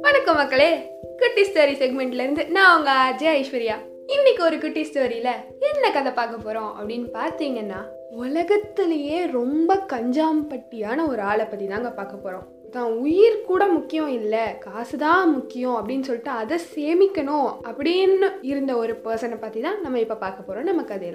[0.00, 0.90] வணக்கம் மக்களே.
[1.18, 3.74] குட்டி ஸ்டோரி செக்மெண்ட்ல இருந்து நான் உங்க அஜய் ஐஸ்வர்யா.
[4.06, 11.44] இன்னைக்கு ஒரு குட்டி ஸ்டோரியில என்ன கதை பார்க்க போறோம் அப்படின்னு பார்த்தீங்கன்னா உலகத்திலேயே ரொம்ப கஞ்சாம்பட்டியான ஒரு ஆளை
[11.44, 12.70] பத்தி தாங்க பார்க்க போறோம்.
[12.70, 19.00] தான் உயிர் கூட முக்கியம் இல்லை காசு தான் முக்கியம் அப்படின்னு சொல்லிட்டு அதை சேமிக்கணும் அப்படின்னு இருந்த ஒரு
[19.04, 21.14] பர்சனை பத்தி தான் நம்ம இப்போ பார்க்க போறோம் நம்ம கதையில.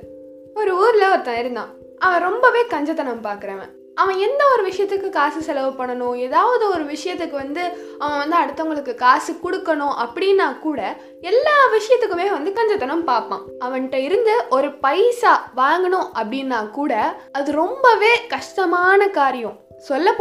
[0.55, 1.77] ஒரு ஊர்ல ஒருத்தன் இருந்தான்.
[1.97, 3.79] அவன் ரொம்பவே கஞ்சத்தனம் பார்க்குறவன்.
[4.01, 6.15] அவன் எந்த ஒரு விஷயத்துக்கு காசு செலவு பண்ணணும்?
[6.15, 7.63] ஏதாவது ஒரு விஷயத்துக்கு வந்து
[7.99, 13.43] அவன் வந்து அடுத்தவங்களுக்கு காசு கொடுக்கணும் அப்படின்னா கூட எல்லா விஷயத்துக்குமே வந்து கஞ்சத்தனம் பார்ப்பான்.
[13.59, 19.59] அவன்கிட்ட இருந்து ஒரு பைசா வாங்கணும் அப்படின்னா கூட அது ரொம்பவே கஷ்டமான காரியம்.
[19.77, 20.13] சொல்ல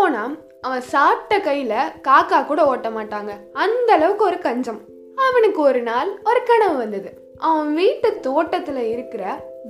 [0.60, 3.30] அவன் சாப்பிட்ட கையில் காக்கா கூட ஓட்ட மாட்டாங்க.
[3.52, 4.80] அந்த அளவுக்கு ஒரு கஞ்சம்.
[5.28, 7.29] அவனுக்கு ஒரு நாள் ஒரு கனவு வந்தது.
[7.40, 9.22] அவன் வீட்டு தோட்டத்துல இருக்கிற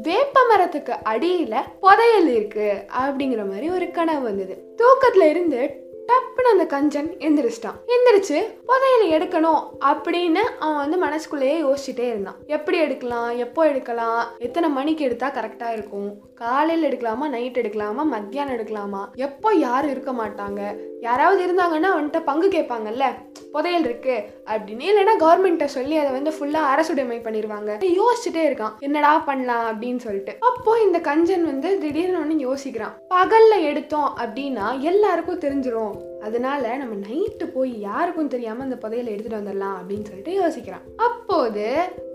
[0.06, 2.66] வேப்ப மரத்துக்கு அடியில புதையல் இருக்கு
[3.00, 4.54] அப்படிங்கிற மாதிரி ஒரு கனவு வந்தது.
[4.80, 5.60] தூக்கத்துல இருந்து
[6.08, 7.76] டப்புன்னு அந்த கஞ்சன் எந்திரிச்சிட்டான்.
[7.94, 8.38] எந்திரிச்சு
[8.68, 12.38] புதையலை எடுக்கணும் அப்படின்னு அவன் வந்து மனசுக்குள்ளேயே யோசிச்சுட்டே இருந்தான்.
[12.46, 19.02] எப்படி எடுக்கலாம் எப்போ எடுக்கலாம் எத்தனை மணிக்கு எடுத்தா கரெக்டா இருக்கும் காலையில் எடுக்கலாமா நைட் எடுக்கலாமா மத்தியானம் எடுக்கலாமா
[19.26, 20.62] எப்போ யாரும் இருக்க மாட்டாங்க
[21.00, 23.06] யாராவது இருந்தாங்கன்னா அவன்கிட்ட பங்கு கேட்பாங்கல்ல
[23.52, 27.70] புதையல் இருக்கு அப்படின்னு இல்லைன்னா கவர்மெண்ட்டை சொல்லி அதை வந்து ஃபுல்லாக அரசுடைமை பண்ணிடுவாங்க
[28.00, 28.78] யோசிச்சுட்டே இருக்கான்.
[28.78, 30.36] என்னடா பண்ணலாம் அப்படின்னு சொல்லிட்டு.
[30.40, 32.96] அப்போ இந்த கஞ்சன் வந்து திடீர்னு ஒன்று யோசிக்கிறான்.
[33.10, 39.76] பகல்ல எடுத்தோம் அப்படின்னா எல்லாருக்கும் தெரிஞ்சிடும் அதனால நம்ம நைட்டு போய் யாருக்கும் தெரியாம அந்த புதையலை எடுத்துட்டு வந்துடலாம்
[39.80, 40.86] அப்படின்னு சொல்லிட்டு யோசிக்கிறான்.
[40.96, 41.66] அப்போது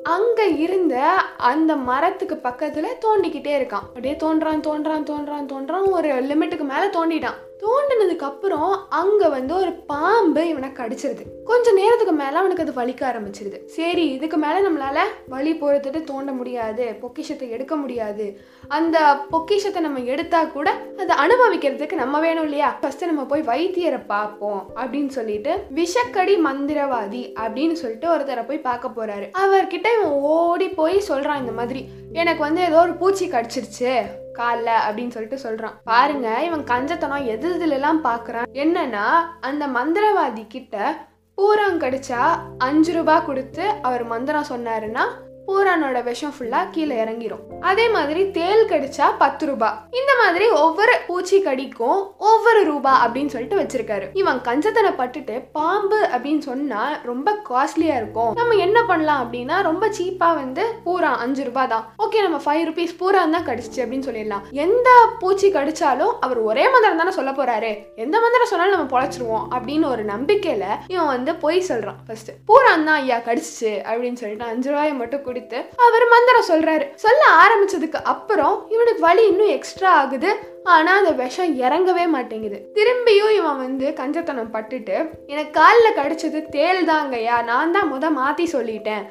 [0.05, 0.95] அங்க இருந்த
[1.37, 3.87] அந்த மரத்துக்கு பக்கத்துல தோண்டிக்கிட்டே இருக்கான்.
[3.89, 5.89] அப்படியே தோன்றான் தோன்றான் தோன்றான் தோன்றான்.
[5.97, 7.41] ஒரு லிமிட்டுக்கு மேல தோண்டிட்டான்.
[7.63, 11.23] தோண்டினதுக்கு அப்புறம் அங்க வந்து ஒரு பாம்பு இவனை கடிச்சிருது.
[11.45, 13.59] கொஞ்ச நேரத்துக்கு மேல அவனுக்கு அது வலிக்க ஆரம்பிச்சிருது.
[13.65, 16.85] சரி இதுக்கு மேல நம்மளால வழி போகிறதுட்டு தோண்ட முடியாது.
[17.01, 18.25] பொக்கிஷத்தை எடுக்க முடியாது.
[18.67, 18.97] அந்த
[19.29, 22.69] பொக்கிஷத்தை நம்ம எடுத்தா கூட அதை அனுபவிக்கிறதுக்கு நம்ம வேணும் இல்லையா?
[22.81, 29.27] ஃபர்ஸ்ட் நம்ம போய் வைத்தியரை பார்ப்போம் அப்படின்னு சொல்லிட்டு விஷக்கடி மந்திரவாதி அப்படின்னு சொல்லிட்டு ஒருத்தரை போய் பார்க்க போறாரு.
[29.45, 31.81] அவர்கிட்ட இவன் ஓடி போய் சொல்றான் இந்த மாதிரி.
[32.11, 33.93] எனக்கு வந்து ஏதோ ஒரு பூச்சி கடிச்சிருச்சு
[34.33, 35.75] காலில் அப்படின்னு சொல்லிட்டு சொல்றான்.
[35.83, 38.47] பாருங்க இவன் கஞ்சத்தனம் எது இதுலலாம் எல்லாம் பாக்குறான்?
[38.53, 39.05] என்னன்னா
[39.41, 40.97] அந்த மந்திரவாதி கிட்ட
[41.37, 42.23] பூரம் கடிச்சா
[42.57, 45.05] அஞ்சு ரூபாய் கொடுத்து அவர் மந்திரம் சொன்னாருன்னா
[45.47, 47.43] பூரானோட விஷம் ஃபுல்லா கீழே இறங்கிரும்.
[47.69, 53.59] அதே மாதிரி தேல் கடிச்சா பத்து ரூபாய் இந்த மாதிரி ஒவ்வொரு பூச்சி கடிக்கும் ஒவ்வொரு ரூபாய் அப்படின்னு சொல்லிட்டு
[53.61, 54.07] வச்சிருக்காரு.
[54.21, 58.31] இவன் கஞ்சத்தனை பட்டுட்டு பாம்பு அப்படின்னு சொன்னா ரொம்ப காஸ்ட்லியா இருக்கும்.
[58.39, 61.85] நம்ம என்ன பண்ணலாம் அப்படின்னா ரொம்ப சீப்பா வந்து பூரா அஞ்சு ரூபா தான்.
[62.05, 64.45] ஓகே நம்ம ஃபைவ் ருபீஸ் பூரா தான் கடிச்சிச்சு அப்படின்னு சொல்லிடலாம்.
[64.65, 64.89] எந்த
[65.23, 67.71] பூச்சி கடிச்சாலும் அவர் ஒரே மந்திரம் தானே சொல்ல போறாரு.
[68.05, 72.99] எந்த மந்திரம் சொன்னாலும் நம்ம பொழைச்சிருவோம் அப்படின்னு ஒரு நம்பிக்கையில இவன் வந்து பொய் சொல்றான் ஃபர்ஸ்ட் பூரா தான்
[73.01, 76.87] ஐயா கடிச்சிச்சு அப்படின்னு சொல்லிட்டு அஞ்சு ரூபாயை மட்டும் முடித்து அவர் மந்திரம் சொல்றாரு.
[77.05, 80.31] சொல்ல ஆரம்பிச்சதுக்கு அப்புறம் இவனுக்கு வலி இன்னும் எக்ஸ்ட்ரா ஆகுது.
[80.73, 82.57] ஆனா அந்த விஷம் இறங்கவே மாட்டேங்குது.
[82.77, 84.95] திரும்பியும் இவன் வந்து கஞ்சத்தனம் பட்டுட்டு
[85.31, 89.05] எனக்கு காலில் கடிச்சது தேல் தாங்கய்யா நான் தான் முத மாத்தி சொல்லிட்டேன்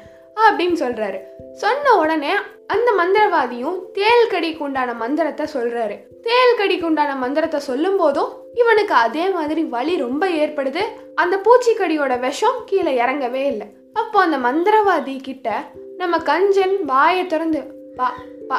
[0.45, 1.19] அப்படின்னு சொல்றாரு.
[1.61, 2.33] சொன்ன உடனே
[2.73, 5.95] அந்த மந்திரவாதியும் தேல் கடிக்கு உண்டான மந்திரத்தை சொல்றாரு.
[6.27, 8.31] தேல் கடிக்கு உண்டான மந்திரத்தை சொல்லும் போதும்
[8.61, 10.83] இவனுக்கு அதே மாதிரி வலி ரொம்ப ஏற்படுது.
[11.23, 13.67] அந்த பூச்சிக்கடியோட விஷம் கீழே இறங்கவே இல்லை.
[14.01, 15.49] அப்போ அந்த மந்திரவாதி கிட்ட
[15.97, 17.61] நம்ம கஞ்சன் வாயை திறந்து
[17.95, 18.07] பா
[18.47, 18.57] பா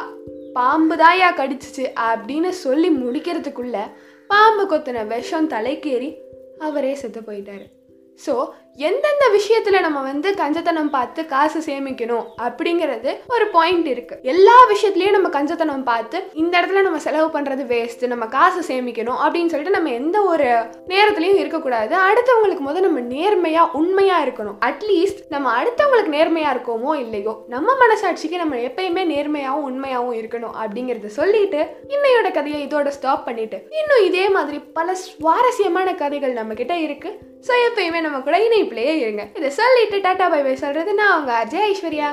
[0.53, 3.77] பாம்பு தாயா கடிச்சிச்சு அப்படின்னு சொல்லி முடிக்கிறதுக்குள்ள
[4.31, 6.11] பாம்பு கொத்தின விஷம் தலைக்கேறி
[6.59, 7.67] அவரே செத்து போயிட்டாரு.
[8.25, 8.35] ஸோ
[8.87, 14.15] எந்தெந்த விஷயத்துல நம்ம வந்து கஞ்சத்தனம் பார்த்து காசு சேமிக்கணும் அப்படிங்கிறது ஒரு பாயிண்ட் இருக்கு.
[14.33, 19.53] எல்லா விஷயத்துலயும் நம்ம கஞ்சத்தனம் பார்த்து இந்த இடத்துல நம்ம செலவு பண்றது வேஸ்ட் நம்ம காசு சேமிக்கணும் அப்படின்னு
[19.53, 20.49] சொல்லிட்டு நம்ம எந்த ஒரு
[20.93, 21.95] நேரத்துலையும் இருக்கக்கூடாது.
[22.09, 24.59] அடுத்தவங்களுக்கு முதல் நம்ம நேர்மையா உண்மையா இருக்கணும்.
[24.69, 31.63] அட்லீஸ்ட் நம்ம அடுத்தவங்களுக்கு நேர்மையா இருக்கோமோ இல்லையோ நம்ம மனசாட்சிக்கு நம்ம எப்பயுமே நேர்மையாவும் உண்மையாவும் இருக்கணும் அப்படிங்கறத சொல்லிட்டு
[31.95, 37.13] இன்னையோட கதையை இதோட ஸ்டாப் பண்ணிட்டு இன்னும் இதே மாதிரி பல சுவாரஸ்யமான கதைகள் நம்ம கிட்ட இருக்கு.
[37.47, 39.25] ஸோ எப்பயுமே நம்ம கூட இணைப்பிலேயே இருங்க.
[39.35, 42.09] இதை சொல்லிட்டு டாட்டா பை பை சொல்கிறது நான் அவங்க அஜய் ஐஸ்வர்யா.